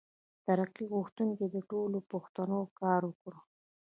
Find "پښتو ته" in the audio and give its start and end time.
2.11-2.59